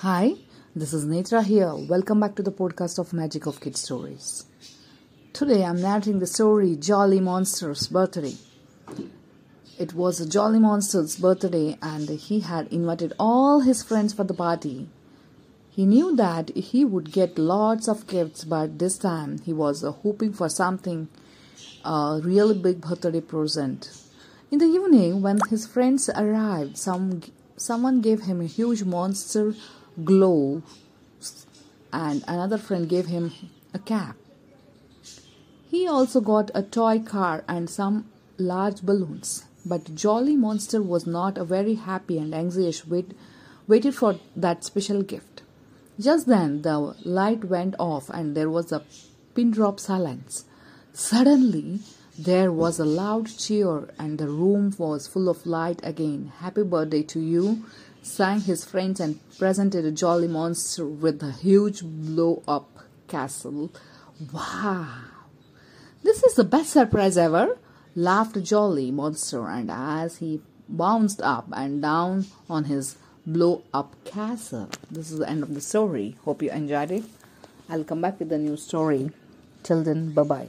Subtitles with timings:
[0.00, 0.34] Hi,
[0.74, 1.74] this is Netra here.
[1.74, 4.44] Welcome back to the podcast of Magic of Kid Stories.
[5.32, 8.34] Today I'm narrating the story Jolly Monster's Birthday.
[9.78, 14.34] It was a Jolly Monster's birthday and he had invited all his friends for the
[14.34, 14.90] party.
[15.70, 19.92] He knew that he would get lots of gifts, but this time he was uh,
[19.92, 21.08] hoping for something
[21.86, 23.90] a really big birthday present.
[24.50, 27.22] In the evening, when his friends arrived, some
[27.56, 29.54] someone gave him a huge monster
[30.04, 30.62] glove,
[31.92, 33.32] and another friend gave him
[33.72, 34.16] a cap.
[35.68, 38.06] He also got a toy car and some
[38.38, 39.44] large balloons.
[39.64, 43.12] But Jolly Monster was not a very happy and anxious wait,
[43.66, 45.42] waited for that special gift.
[45.98, 48.84] Just then the light went off and there was a
[49.34, 50.44] pin drop silence.
[50.92, 51.80] Suddenly
[52.18, 56.32] there was a loud cheer and the room was full of light again.
[56.38, 57.64] Happy birthday to you,
[58.06, 62.70] sang his friends and presented a jolly monster with a huge blow up
[63.08, 63.70] castle.
[64.32, 64.86] Wow!
[66.02, 67.58] This is the best surprise ever,
[67.96, 74.70] laughed Jolly Monster, and as he bounced up and down on his blow up castle.
[74.90, 76.16] This is the end of the story.
[76.24, 77.04] Hope you enjoyed it.
[77.68, 79.10] I'll come back with a new story.
[79.64, 80.48] Till then, bye bye.